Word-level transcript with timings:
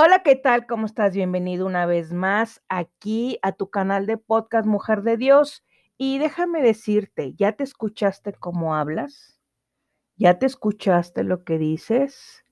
Hola, 0.00 0.22
¿qué 0.22 0.36
tal? 0.36 0.64
¿Cómo 0.68 0.86
estás? 0.86 1.12
Bienvenido 1.12 1.66
una 1.66 1.84
vez 1.84 2.12
más 2.12 2.62
aquí 2.68 3.40
a 3.42 3.50
tu 3.50 3.68
canal 3.68 4.06
de 4.06 4.16
podcast 4.16 4.64
Mujer 4.64 5.02
de 5.02 5.16
Dios. 5.16 5.64
Y 5.96 6.18
déjame 6.18 6.62
decirte, 6.62 7.34
¿ya 7.34 7.54
te 7.56 7.64
escuchaste 7.64 8.32
cómo 8.32 8.76
hablas? 8.76 9.40
¿Ya 10.14 10.38
te 10.38 10.46
escuchaste 10.46 11.24
lo 11.24 11.42
que 11.42 11.58
dices? 11.58 12.44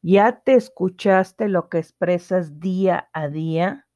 ¿Ya 0.00 0.42
te 0.44 0.54
escuchaste 0.54 1.48
lo 1.48 1.68
que 1.68 1.78
expresas 1.78 2.60
día 2.60 3.10
a 3.12 3.26
día? 3.26 3.88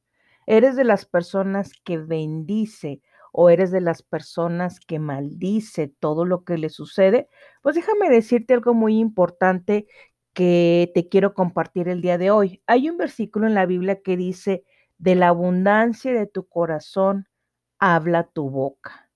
¿Eres 0.46 0.74
de 0.74 0.82
las 0.82 1.06
personas 1.06 1.70
que 1.84 1.96
bendice 1.96 3.02
o 3.32 3.50
eres 3.50 3.70
de 3.70 3.82
las 3.82 4.02
personas 4.02 4.80
que 4.80 4.98
maldice 4.98 5.94
todo 6.00 6.24
lo 6.24 6.42
que 6.42 6.58
le 6.58 6.70
sucede? 6.70 7.28
Pues 7.62 7.76
déjame 7.76 8.10
decirte 8.10 8.54
algo 8.54 8.74
muy 8.74 8.98
importante 8.98 9.86
que 10.34 10.90
te 10.94 11.08
quiero 11.08 11.34
compartir 11.34 11.88
el 11.88 12.02
día 12.02 12.18
de 12.18 12.30
hoy. 12.30 12.62
Hay 12.66 12.88
un 12.88 12.96
versículo 12.96 13.46
en 13.46 13.54
la 13.54 13.66
Biblia 13.66 14.00
que 14.02 14.16
dice, 14.16 14.64
de 14.98 15.14
la 15.14 15.28
abundancia 15.28 16.12
de 16.12 16.26
tu 16.26 16.46
corazón 16.48 17.26
habla 17.78 18.24
tu 18.24 18.50
boca. 18.50 19.10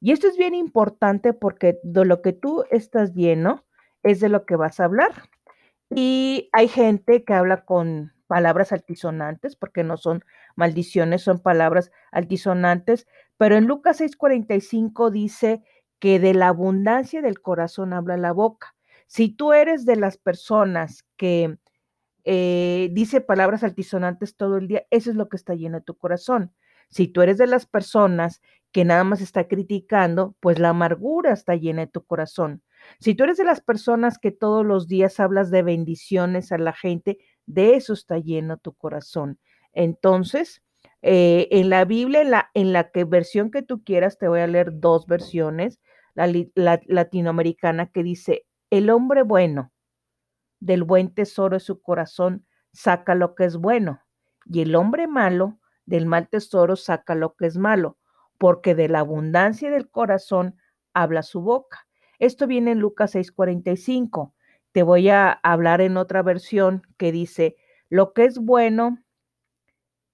Y 0.00 0.12
esto 0.12 0.28
es 0.28 0.36
bien 0.36 0.54
importante 0.54 1.32
porque 1.32 1.80
de 1.82 2.04
lo 2.04 2.22
que 2.22 2.32
tú 2.32 2.64
estás 2.70 3.14
lleno 3.14 3.64
es 4.02 4.20
de 4.20 4.28
lo 4.28 4.46
que 4.46 4.56
vas 4.56 4.80
a 4.80 4.84
hablar. 4.84 5.12
Y 5.90 6.48
hay 6.52 6.68
gente 6.68 7.24
que 7.24 7.34
habla 7.34 7.64
con 7.64 8.12
palabras 8.26 8.72
altisonantes, 8.72 9.56
porque 9.56 9.84
no 9.84 9.96
son 9.96 10.24
maldiciones, 10.56 11.22
son 11.22 11.40
palabras 11.40 11.90
altisonantes, 12.12 13.06
pero 13.36 13.56
en 13.56 13.66
Lucas 13.66 13.98
6:45 14.00 15.10
dice 15.10 15.62
que 16.00 16.18
de 16.20 16.34
la 16.34 16.48
abundancia 16.48 17.22
del 17.22 17.40
corazón 17.40 17.92
habla 17.92 18.16
la 18.16 18.32
boca. 18.32 18.74
Si 19.06 19.28
tú 19.28 19.52
eres 19.52 19.84
de 19.84 19.96
las 19.96 20.18
personas 20.18 21.04
que 21.16 21.58
eh, 22.24 22.88
dice 22.92 23.20
palabras 23.20 23.62
altisonantes 23.62 24.36
todo 24.36 24.56
el 24.56 24.66
día, 24.68 24.86
eso 24.90 25.10
es 25.10 25.16
lo 25.16 25.28
que 25.28 25.36
está 25.36 25.54
lleno 25.54 25.78
de 25.78 25.84
tu 25.84 25.96
corazón. 25.96 26.52
Si 26.88 27.08
tú 27.08 27.22
eres 27.22 27.38
de 27.38 27.46
las 27.46 27.66
personas 27.66 28.40
que 28.72 28.84
nada 28.84 29.04
más 29.04 29.20
está 29.20 29.46
criticando, 29.46 30.36
pues 30.40 30.58
la 30.58 30.70
amargura 30.70 31.32
está 31.32 31.54
llena 31.54 31.82
de 31.82 31.92
tu 31.92 32.04
corazón. 32.04 32.62
Si 32.98 33.14
tú 33.14 33.24
eres 33.24 33.36
de 33.36 33.44
las 33.44 33.60
personas 33.60 34.18
que 34.18 34.30
todos 34.30 34.64
los 34.64 34.88
días 34.88 35.20
hablas 35.20 35.50
de 35.50 35.62
bendiciones 35.62 36.52
a 36.52 36.58
la 36.58 36.72
gente, 36.72 37.18
de 37.46 37.76
eso 37.76 37.92
está 37.92 38.18
lleno 38.18 38.58
tu 38.58 38.74
corazón. 38.74 39.38
Entonces, 39.72 40.62
eh, 41.02 41.48
en 41.50 41.70
la 41.70 41.84
Biblia, 41.84 42.22
en 42.22 42.30
la, 42.30 42.50
en 42.54 42.72
la 42.72 42.90
que 42.90 43.04
versión 43.04 43.50
que 43.50 43.62
tú 43.62 43.84
quieras, 43.84 44.18
te 44.18 44.28
voy 44.28 44.40
a 44.40 44.46
leer 44.46 44.80
dos 44.80 45.06
versiones. 45.06 45.80
la 46.14 46.80
latinoamericana 46.86 47.86
que 47.90 48.02
dice, 48.02 48.46
el 48.70 48.90
hombre 48.90 49.22
bueno 49.22 49.72
del 50.60 50.82
buen 50.82 51.12
tesoro 51.14 51.56
de 51.56 51.60
su 51.60 51.80
corazón 51.80 52.46
saca 52.72 53.14
lo 53.14 53.34
que 53.34 53.44
es 53.44 53.56
bueno, 53.56 54.00
y 54.46 54.62
el 54.62 54.74
hombre 54.74 55.06
malo 55.06 55.58
del 55.86 56.06
mal 56.06 56.28
tesoro 56.28 56.76
saca 56.76 57.14
lo 57.14 57.34
que 57.36 57.46
es 57.46 57.56
malo, 57.56 57.98
porque 58.38 58.74
de 58.74 58.88
la 58.88 59.00
abundancia 59.00 59.70
del 59.70 59.90
corazón 59.90 60.56
habla 60.92 61.22
su 61.22 61.40
boca. 61.40 61.86
Esto 62.18 62.46
viene 62.46 62.72
en 62.72 62.80
Lucas 62.80 63.14
6:45. 63.14 64.34
Te 64.72 64.82
voy 64.82 65.08
a 65.08 65.30
hablar 65.30 65.80
en 65.80 65.96
otra 65.96 66.22
versión 66.22 66.82
que 66.96 67.12
dice, 67.12 67.56
lo 67.90 68.12
que 68.12 68.24
es 68.24 68.38
bueno 68.38 68.98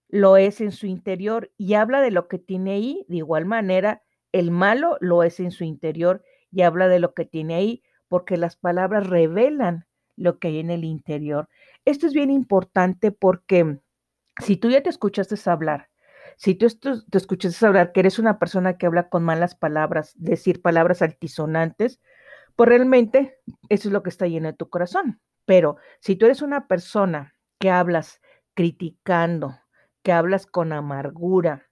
lo 0.09 0.37
es 0.37 0.61
en 0.61 0.73
su 0.73 0.87
interior 0.87 1.53
y 1.57 1.75
habla 1.75 2.01
de 2.01 2.11
lo 2.11 2.27
que 2.27 2.39
tiene 2.39 2.73
ahí. 2.73 3.07
De 3.09 3.19
igual 3.19 3.47
manera, 3.47 4.03
el 4.33 4.51
malo 4.51 4.97
lo 5.01 5.23
es 5.23 5.39
en 5.41 5.53
su 5.53 5.65
interior 5.65 6.25
y 6.51 6.63
habla 6.63 6.89
de 6.89 6.99
lo 6.99 7.15
que 7.15 7.25
tiene 7.25 7.55
ahí 7.55 7.83
porque 8.11 8.37
las 8.37 8.57
palabras 8.57 9.07
revelan 9.07 9.87
lo 10.17 10.41
que 10.41 10.49
hay 10.49 10.59
en 10.59 10.71
el 10.71 10.83
interior. 10.83 11.49
Esto 11.85 12.09
es 12.09 12.13
bien 12.13 12.29
importante 12.29 13.13
porque 13.13 13.79
si 14.43 14.57
tú 14.57 14.69
ya 14.69 14.83
te 14.83 14.91
escuchaste 14.91 15.37
hablar, 15.49 15.89
si 16.37 16.57
tú 16.57 16.67
te 16.69 17.19
escuchaste 17.19 17.65
hablar 17.65 17.93
que 17.93 18.01
eres 18.01 18.19
una 18.19 18.41
persona 18.41 18.77
que 18.77 18.87
habla 18.87 19.09
con 19.09 19.23
malas 19.23 19.55
palabras, 19.55 20.13
decir 20.17 20.61
palabras 20.61 21.03
altisonantes, 21.03 22.01
pues 22.57 22.69
realmente 22.69 23.39
eso 23.69 23.89
es 23.89 23.93
lo 23.93 24.03
que 24.03 24.11
está 24.11 24.27
lleno 24.27 24.49
de 24.49 24.57
tu 24.57 24.69
corazón. 24.69 25.21
Pero 25.45 25.77
si 26.01 26.17
tú 26.17 26.27
eres 26.27 26.43
una 26.43 26.67
persona 26.67 27.37
que 27.61 27.71
hablas 27.71 28.21
criticando, 28.55 29.57
que 30.03 30.11
hablas 30.11 30.47
con 30.47 30.73
amargura, 30.73 31.69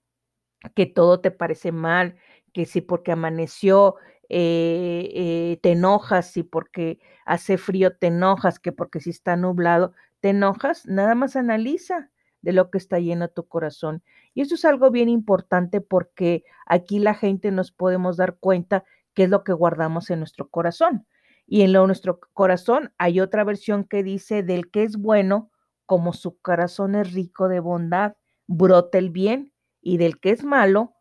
que 0.77 0.87
todo 0.87 1.21
te 1.21 1.33
parece 1.33 1.73
mal, 1.73 2.17
que 2.53 2.65
si 2.65 2.81
porque 2.81 3.11
amaneció 3.11 3.97
eh, 4.29 5.11
eh, 5.15 5.59
te 5.63 5.73
enojas, 5.73 6.31
si 6.31 6.43
porque 6.43 6.99
hace 7.25 7.59
frío 7.59 7.97
te 7.97 8.09
enojas, 8.09 8.59
que 8.59 8.73
porque 8.73 9.01
si 9.01 9.11
está 9.11 9.37
nublado 9.37 9.93
te 10.21 10.31
enojas, 10.31 10.87
nada 10.87 11.15
más 11.15 11.37
analiza 11.37 12.11
de 12.43 12.53
lo 12.53 12.71
que 12.71 12.79
está 12.79 12.99
lleno 12.99 13.29
tu 13.29 13.47
corazón. 13.47 14.03
Y 14.35 14.43
eso 14.43 14.55
es 14.55 14.65
algo 14.65 14.91
bien 14.91 15.09
importante 15.09 15.81
porque 15.81 16.45
aquí 16.67 16.99
la 16.99 17.15
gente 17.15 17.51
nos 17.51 17.73
podemos 17.73 18.17
dar 18.17 18.37
cuenta 18.39 18.85
qué 19.15 19.25
es 19.25 19.31
lo 19.31 19.45
que 19.45 19.53
guardamos 19.53 20.11
en 20.11 20.21
nuestro 20.21 20.49
corazón. 20.49 21.07
Y 21.47 21.63
en 21.63 21.73
lo, 21.73 21.87
nuestro 21.87 22.21
corazón 22.35 22.93
hay 22.99 23.21
otra 23.21 23.45
versión 23.45 23.85
que 23.85 24.03
dice 24.03 24.43
del 24.43 24.71
que 24.71 24.83
es 24.83 24.97
bueno, 24.97 25.51
como 25.87 26.13
su 26.13 26.39
corazón 26.41 26.95
es 26.95 27.13
rico 27.13 27.49
de 27.49 27.61
bondad, 27.61 28.17
brota 28.47 28.99
el 28.99 29.11
bien, 29.11 29.53
y 29.81 29.97
del 29.97 30.21
que 30.21 30.31
es 30.31 30.45
malo, 30.45 30.95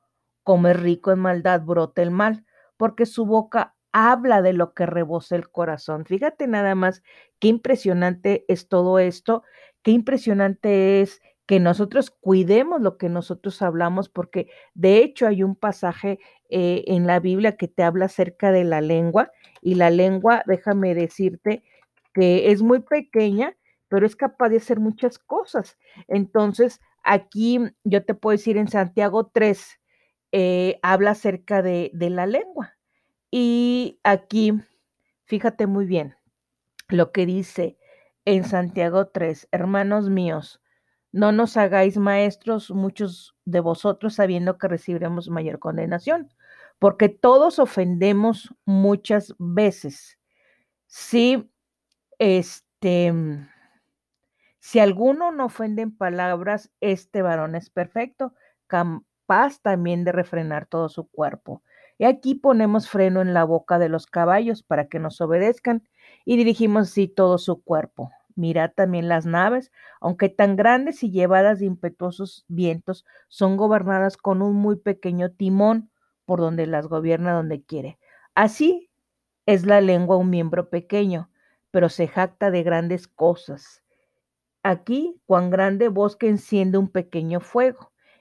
como 0.44 0.69
es 0.69 0.79
rico 0.79 1.11
en 1.11 1.19
maldad, 1.19 1.61
brota 1.61 2.01
el 2.01 2.11
mal 2.11 2.45
porque 2.77 3.05
su 3.05 3.25
boca 3.25 3.75
habla 3.91 4.41
de 4.41 4.53
lo 4.53 4.73
que 4.73 4.85
rebosa 4.85 5.35
el 5.35 5.49
corazón. 5.49 6.05
Fíjate 6.05 6.47
nada 6.47 6.75
más 6.75 7.03
qué 7.39 7.47
impresionante 7.49 8.45
es 8.47 8.67
todo 8.67 8.99
esto, 8.99 9.43
qué 9.83 9.91
impresionante 9.91 11.01
es 11.01 11.21
que 11.47 11.59
nosotros 11.61 12.11
cuidemos 12.11 12.81
lo 12.81 12.97
que 12.97 13.09
nosotros 13.09 13.61
hablamos, 13.61 14.09
porque 14.09 14.49
de 14.73 14.97
hecho 14.97 15.27
hay 15.27 15.43
un 15.43 15.55
pasaje 15.55 16.19
eh, 16.49 16.83
en 16.88 17.07
la 17.07 17.19
Biblia 17.21 17.55
que 17.55 17.69
te 17.69 17.83
habla 17.83 18.05
acerca 18.05 18.51
de 18.51 18.65
la 18.65 18.81
lengua, 18.81 19.31
y 19.61 19.75
la 19.75 19.89
lengua, 19.89 20.44
déjame 20.45 20.94
decirte, 20.94 21.63
que 22.13 22.51
es 22.51 22.61
muy 22.61 22.79
pequeña, 22.81 23.55
pero 23.89 24.05
es 24.05 24.15
capaz 24.15 24.49
de 24.49 24.57
hacer 24.57 24.79
muchas 24.79 25.19
cosas. 25.19 25.77
Entonces, 26.07 26.81
aquí 27.03 27.59
yo 27.83 28.03
te 28.03 28.13
puedo 28.13 28.33
decir 28.38 28.57
en 28.57 28.67
Santiago 28.67 29.27
3, 29.33 29.79
eh, 30.31 30.79
habla 30.81 31.11
acerca 31.11 31.61
de, 31.61 31.91
de 31.93 32.09
la 32.09 32.25
lengua. 32.25 32.77
Y 33.31 33.99
aquí, 34.03 34.53
fíjate 35.25 35.67
muy 35.67 35.85
bien 35.85 36.15
lo 36.89 37.11
que 37.11 37.25
dice 37.25 37.77
en 38.25 38.43
Santiago 38.43 39.07
3, 39.07 39.47
hermanos 39.51 40.09
míos, 40.09 40.61
no 41.11 41.31
nos 41.31 41.57
hagáis 41.57 41.97
maestros 41.97 42.71
muchos 42.71 43.35
de 43.45 43.59
vosotros 43.59 44.15
sabiendo 44.15 44.57
que 44.57 44.67
recibiremos 44.67 45.29
mayor 45.29 45.59
condenación, 45.59 46.29
porque 46.79 47.09
todos 47.09 47.59
ofendemos 47.59 48.53
muchas 48.65 49.33
veces. 49.39 50.19
Si 50.88 51.49
este 52.19 53.13
si 54.59 54.79
alguno 54.79 55.31
no 55.31 55.45
ofende 55.45 55.81
en 55.81 55.95
palabras, 55.95 56.71
este 56.81 57.21
varón 57.21 57.55
es 57.55 57.69
perfecto, 57.69 58.33
paz 59.27 59.61
también 59.61 60.03
de 60.03 60.11
refrenar 60.11 60.65
todo 60.65 60.89
su 60.89 61.07
cuerpo. 61.07 61.61
Y 61.99 62.05
aquí 62.05 62.35
ponemos 62.35 62.89
freno 62.89 63.21
en 63.21 63.33
la 63.35 63.43
boca 63.43 63.77
de 63.79 63.89
los 63.89 64.07
caballos 64.07 64.63
para 64.63 64.88
que 64.88 64.99
nos 64.99 65.21
obedezcan 65.21 65.88
y 66.25 66.38
dirigimos 66.38 66.89
así 66.89 67.07
todo 67.07 67.38
su 67.38 67.61
cuerpo. 67.63 68.11
Mirad 68.35 68.71
también 68.75 69.09
las 69.09 69.25
naves, 69.25 69.71
aunque 69.99 70.29
tan 70.29 70.55
grandes 70.55 71.03
y 71.03 71.11
llevadas 71.11 71.59
de 71.59 71.65
impetuosos 71.65 72.45
vientos, 72.47 73.05
son 73.27 73.57
gobernadas 73.57 74.17
con 74.17 74.41
un 74.41 74.55
muy 74.55 74.75
pequeño 74.77 75.31
timón 75.31 75.89
por 76.25 76.39
donde 76.39 76.67
las 76.67 76.88
gobierna 76.88 77.33
donde 77.33 77.63
quiere. 77.63 77.97
Así 78.35 78.91
es 79.47 79.65
la 79.65 79.81
lengua 79.81 80.17
un 80.17 80.29
miembro 80.29 80.69
pequeño, 80.69 81.31
pero 81.71 81.89
se 81.89 82.07
jacta 82.07 82.51
de 82.51 82.63
grandes 82.63 83.07
cosas. 83.07 83.83
Aquí, 84.62 85.19
cuán 85.25 85.50
grande 85.50 85.88
bosque 85.89 86.27
enciende 86.30 86.77
un 86.77 86.89
pequeño 86.89 87.39
fuego. 87.39 87.91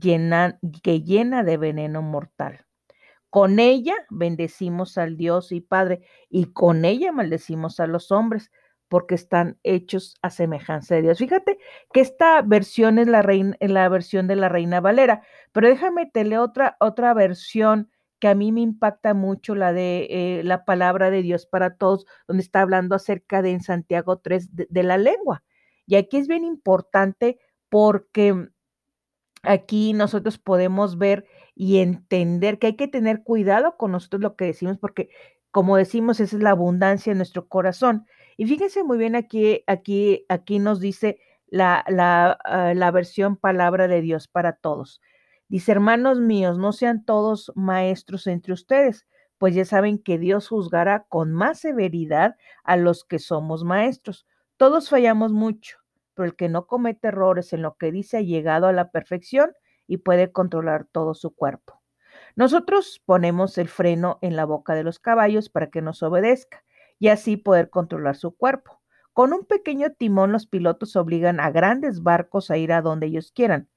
que 0.00 1.02
llena 1.02 1.42
de 1.42 1.56
veneno 1.56 2.02
mortal. 2.02 2.66
Con 3.30 3.60
ella 3.60 3.94
bendecimos 4.10 4.98
al 4.98 5.16
Dios 5.16 5.52
y 5.52 5.60
Padre, 5.60 6.02
y 6.28 6.52
con 6.52 6.84
ella 6.84 7.12
maldecimos 7.12 7.80
a 7.80 7.86
los 7.86 8.12
hombres, 8.12 8.50
porque 8.88 9.14
están 9.14 9.58
hechos 9.62 10.16
a 10.20 10.28
semejanza 10.28 10.94
de 10.94 11.00
Dios. 11.00 11.16
Fíjate 11.16 11.56
que 11.94 12.02
esta 12.02 12.42
versión 12.42 12.98
es 12.98 13.08
la, 13.08 13.22
reina, 13.22 13.56
la 13.58 13.88
versión 13.88 14.26
de 14.26 14.36
la 14.36 14.50
Reina 14.50 14.82
Valera, 14.82 15.22
pero 15.52 15.66
déjame 15.66 16.10
te 16.12 16.36
otra, 16.36 16.76
otra 16.78 17.14
versión 17.14 17.90
que 18.20 18.28
a 18.28 18.34
mí 18.34 18.52
me 18.52 18.60
impacta 18.60 19.14
mucho, 19.14 19.54
la 19.54 19.72
de 19.72 20.08
eh, 20.10 20.42
la 20.44 20.66
palabra 20.66 21.10
de 21.10 21.22
Dios 21.22 21.46
para 21.46 21.76
todos, 21.76 22.04
donde 22.28 22.42
está 22.42 22.60
hablando 22.60 22.94
acerca 22.94 23.40
de 23.40 23.52
en 23.52 23.62
Santiago 23.62 24.18
3 24.18 24.54
de, 24.54 24.66
de 24.68 24.82
la 24.82 24.98
lengua. 24.98 25.42
Y 25.86 25.96
aquí 25.96 26.18
es 26.18 26.28
bien 26.28 26.44
importante 26.44 27.38
porque 27.70 28.50
aquí 29.42 29.92
nosotros 29.92 30.38
podemos 30.38 30.98
ver 30.98 31.26
y 31.54 31.78
entender 31.78 32.58
que 32.58 32.68
hay 32.68 32.76
que 32.76 32.88
tener 32.88 33.22
cuidado 33.22 33.76
con 33.76 33.92
nosotros 33.92 34.22
lo 34.22 34.36
que 34.36 34.46
decimos, 34.46 34.78
porque 34.78 35.10
como 35.50 35.76
decimos, 35.76 36.18
esa 36.20 36.36
es 36.36 36.42
la 36.42 36.50
abundancia 36.50 37.10
en 37.12 37.18
nuestro 37.18 37.46
corazón. 37.48 38.06
Y 38.36 38.46
fíjense 38.46 38.82
muy 38.84 38.96
bien 38.98 39.14
aquí, 39.16 39.62
aquí, 39.66 40.24
aquí 40.28 40.58
nos 40.58 40.80
dice 40.80 41.18
la, 41.46 41.84
la, 41.88 42.38
la 42.74 42.90
versión 42.90 43.36
palabra 43.36 43.86
de 43.86 44.00
Dios 44.00 44.28
para 44.28 44.54
todos. 44.54 45.00
Dice, 45.48 45.72
hermanos 45.72 46.18
míos, 46.20 46.58
no 46.58 46.72
sean 46.72 47.04
todos 47.04 47.52
maestros 47.54 48.26
entre 48.26 48.54
ustedes, 48.54 49.06
pues 49.36 49.54
ya 49.54 49.66
saben 49.66 49.98
que 49.98 50.18
Dios 50.18 50.48
juzgará 50.48 51.04
con 51.08 51.32
más 51.32 51.58
severidad 51.60 52.36
a 52.64 52.76
los 52.78 53.04
que 53.04 53.18
somos 53.18 53.62
maestros. 53.64 54.26
Todos 54.56 54.88
fallamos 54.88 55.32
mucho, 55.32 55.76
pero 56.14 56.26
el 56.26 56.36
que 56.36 56.48
no 56.48 56.66
comete 56.66 57.08
errores 57.08 57.52
en 57.52 57.62
lo 57.62 57.76
que 57.76 57.92
dice 57.92 58.18
ha 58.18 58.22
llegado 58.22 58.66
a 58.66 58.72
la 58.72 58.90
perfección 58.90 59.52
y 59.86 59.98
puede 59.98 60.32
controlar 60.32 60.86
todo 60.90 61.14
su 61.14 61.34
cuerpo. 61.34 61.82
Nosotros 62.36 63.02
ponemos 63.04 63.58
el 63.58 63.68
freno 63.68 64.18
en 64.22 64.36
la 64.36 64.44
boca 64.44 64.74
de 64.74 64.84
los 64.84 64.98
caballos 64.98 65.48
para 65.48 65.70
que 65.70 65.82
nos 65.82 66.02
obedezca 66.02 66.64
y 66.98 67.08
así 67.08 67.36
poder 67.36 67.70
controlar 67.70 68.16
su 68.16 68.36
cuerpo. 68.36 68.80
Con 69.12 69.32
un 69.32 69.44
pequeño 69.44 69.92
timón 69.92 70.32
los 70.32 70.46
pilotos 70.46 70.96
obligan 70.96 71.40
a 71.40 71.50
grandes 71.50 72.02
barcos 72.02 72.50
a 72.50 72.56
ir 72.56 72.72
a 72.72 72.80
donde 72.80 73.06
ellos 73.06 73.32
quieran, 73.32 73.68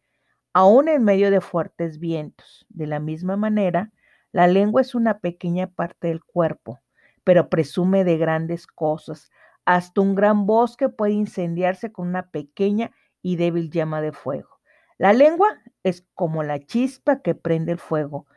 aún 0.53 0.87
en 0.87 1.03
medio 1.03 1.31
de 1.31 1.41
fuertes 1.41 1.99
vientos. 1.99 2.65
De 2.69 2.87
la 2.87 2.99
misma 2.99 3.35
manera, 3.35 3.91
la 4.31 4.47
lengua 4.47 4.81
es 4.81 4.95
una 4.95 5.19
pequeña 5.19 5.67
parte 5.67 6.07
del 6.07 6.23
cuerpo, 6.23 6.79
pero 7.25 7.49
presume 7.49 8.03
de 8.05 8.17
grandes 8.17 8.67
cosas. 8.67 9.29
Hasta 9.65 10.01
un 10.01 10.15
gran 10.15 10.45
bosque 10.45 10.89
puede 10.89 11.13
incendiarse 11.13 11.91
con 11.91 12.07
una 12.07 12.29
pequeña 12.29 12.91
y 13.21 13.35
débil 13.35 13.71
llama 13.71 14.01
de 14.01 14.11
fuego. 14.11 14.59
La 14.97 15.11
lengua 15.11 15.59
es 15.83 16.07
como 16.13 16.43
la 16.43 16.59
chispa 16.59 17.21
que 17.21 17.35
prende 17.35 17.73
el 17.73 17.79
fuego. 17.79 18.27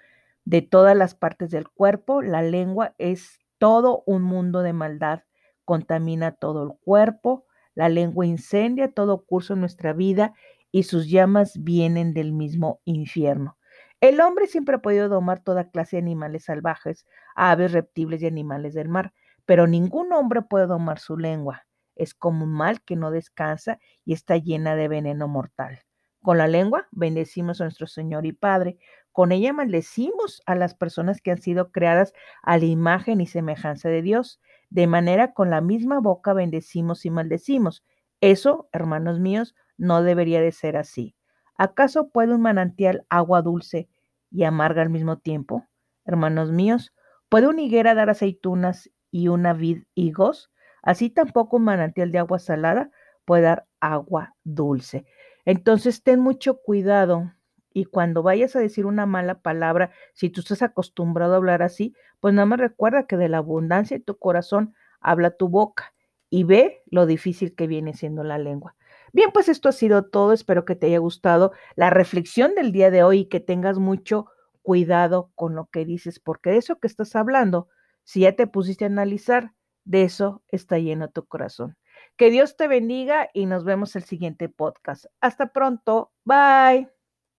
De 0.44 0.62
todas 0.62 0.96
las 0.96 1.14
partes 1.14 1.50
del 1.50 1.68
cuerpo, 1.68 2.22
la 2.22 2.42
lengua 2.42 2.94
es 2.98 3.38
todo 3.58 4.02
un 4.06 4.22
mundo 4.22 4.62
de 4.62 4.72
maldad. 4.72 5.22
Contamina 5.64 6.32
todo 6.32 6.62
el 6.64 6.70
cuerpo. 6.80 7.44
La 7.74 7.88
lengua 7.88 8.26
incendia 8.26 8.90
todo 8.90 9.24
curso 9.24 9.52
en 9.52 9.60
nuestra 9.60 9.92
vida 9.92 10.32
y 10.72 10.84
sus 10.84 11.08
llamas 11.08 11.62
vienen 11.62 12.14
del 12.14 12.32
mismo 12.32 12.80
infierno. 12.84 13.56
El 14.00 14.20
hombre 14.20 14.46
siempre 14.46 14.76
ha 14.76 14.82
podido 14.82 15.08
domar 15.08 15.40
toda 15.40 15.70
clase 15.70 15.96
de 15.96 16.02
animales 16.02 16.44
salvajes, 16.44 17.06
aves, 17.34 17.72
reptiles 17.72 18.22
y 18.22 18.26
animales 18.26 18.74
del 18.74 18.88
mar, 18.88 19.12
pero 19.48 19.66
ningún 19.66 20.12
hombre 20.12 20.42
puede 20.42 20.66
domar 20.66 20.98
su 20.98 21.16
lengua. 21.16 21.66
Es 21.96 22.12
como 22.12 22.44
un 22.44 22.52
mal 22.52 22.82
que 22.82 22.96
no 22.96 23.10
descansa 23.10 23.78
y 24.04 24.12
está 24.12 24.36
llena 24.36 24.76
de 24.76 24.88
veneno 24.88 25.26
mortal. 25.26 25.80
Con 26.20 26.36
la 26.36 26.46
lengua 26.46 26.86
bendecimos 26.90 27.62
a 27.62 27.64
nuestro 27.64 27.86
Señor 27.86 28.26
y 28.26 28.34
Padre. 28.34 28.76
Con 29.10 29.32
ella 29.32 29.54
maldecimos 29.54 30.42
a 30.44 30.54
las 30.54 30.74
personas 30.74 31.22
que 31.22 31.30
han 31.30 31.40
sido 31.40 31.72
creadas 31.72 32.12
a 32.42 32.58
la 32.58 32.66
imagen 32.66 33.22
y 33.22 33.26
semejanza 33.26 33.88
de 33.88 34.02
Dios. 34.02 34.38
De 34.68 34.86
manera 34.86 35.32
con 35.32 35.48
la 35.48 35.62
misma 35.62 35.98
boca 35.98 36.34
bendecimos 36.34 37.06
y 37.06 37.10
maldecimos. 37.10 37.82
Eso, 38.20 38.68
hermanos 38.72 39.18
míos, 39.18 39.54
no 39.78 40.02
debería 40.02 40.42
de 40.42 40.52
ser 40.52 40.76
así. 40.76 41.16
¿Acaso 41.56 42.10
puede 42.10 42.34
un 42.34 42.42
manantial 42.42 43.06
agua 43.08 43.40
dulce 43.40 43.88
y 44.30 44.44
amarga 44.44 44.82
al 44.82 44.90
mismo 44.90 45.16
tiempo? 45.16 45.64
Hermanos 46.04 46.52
míos, 46.52 46.92
¿puede 47.30 47.48
una 47.48 47.62
higuera 47.62 47.94
dar 47.94 48.10
aceitunas 48.10 48.90
y 49.10 49.28
una 49.28 49.52
vid 49.52 49.84
higos? 49.94 50.50
Así 50.82 51.10
tampoco 51.10 51.56
un 51.56 51.64
manantial 51.64 52.12
de 52.12 52.18
agua 52.18 52.38
salada 52.38 52.90
puede 53.24 53.42
dar 53.42 53.66
agua 53.80 54.34
dulce. 54.44 55.04
Entonces 55.44 56.02
ten 56.02 56.20
mucho 56.20 56.58
cuidado 56.62 57.32
y 57.72 57.84
cuando 57.84 58.22
vayas 58.22 58.56
a 58.56 58.60
decir 58.60 58.86
una 58.86 59.06
mala 59.06 59.40
palabra, 59.40 59.90
si 60.14 60.30
tú 60.30 60.40
estás 60.40 60.62
acostumbrado 60.62 61.34
a 61.34 61.36
hablar 61.36 61.62
así, 61.62 61.94
pues 62.20 62.34
nada 62.34 62.46
más 62.46 62.58
recuerda 62.58 63.06
que 63.06 63.16
de 63.16 63.28
la 63.28 63.38
abundancia 63.38 63.98
de 63.98 64.04
tu 64.04 64.18
corazón 64.18 64.74
habla 65.00 65.30
tu 65.30 65.48
boca 65.48 65.94
y 66.30 66.44
ve 66.44 66.82
lo 66.90 67.06
difícil 67.06 67.54
que 67.54 67.66
viene 67.66 67.94
siendo 67.94 68.24
la 68.24 68.38
lengua. 68.38 68.74
Bien, 69.12 69.30
pues 69.32 69.48
esto 69.48 69.68
ha 69.68 69.72
sido 69.72 70.04
todo. 70.06 70.32
Espero 70.32 70.64
que 70.64 70.74
te 70.76 70.86
haya 70.86 70.98
gustado 70.98 71.52
la 71.76 71.90
reflexión 71.90 72.54
del 72.54 72.72
día 72.72 72.90
de 72.90 73.02
hoy 73.02 73.20
y 73.20 73.24
que 73.26 73.40
tengas 73.40 73.78
mucho 73.78 74.26
cuidado 74.62 75.30
con 75.34 75.54
lo 75.54 75.66
que 75.66 75.84
dices, 75.84 76.20
porque 76.20 76.50
de 76.50 76.58
eso 76.58 76.78
que 76.78 76.86
estás 76.86 77.16
hablando, 77.16 77.68
si 78.08 78.20
ya 78.20 78.34
te 78.34 78.46
pusiste 78.46 78.84
a 78.84 78.88
analizar, 78.88 79.52
de 79.84 80.04
eso 80.04 80.42
está 80.48 80.78
lleno 80.78 81.10
tu 81.10 81.26
corazón. 81.26 81.76
Que 82.16 82.30
Dios 82.30 82.56
te 82.56 82.66
bendiga 82.66 83.28
y 83.34 83.44
nos 83.44 83.64
vemos 83.64 83.96
el 83.96 84.02
siguiente 84.02 84.48
podcast. 84.48 85.04
Hasta 85.20 85.52
pronto. 85.52 86.10
Bye. 86.24 86.88